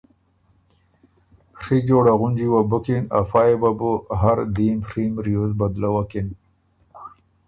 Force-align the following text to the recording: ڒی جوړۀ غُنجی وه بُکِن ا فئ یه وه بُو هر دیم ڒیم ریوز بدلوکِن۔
ڒی 1.61 1.77
جوړۀ 1.87 2.13
غُنجی 2.19 2.47
وه 2.51 2.61
بُکِن 2.69 3.03
ا 3.19 3.21
فئ 3.29 3.45
یه 3.49 3.57
وه 3.61 3.71
بُو 3.79 3.91
هر 4.21 4.37
دیم 4.55 4.77
ڒیم 4.89 5.13
ریوز 5.25 5.51
بدلوکِن۔ 5.59 6.27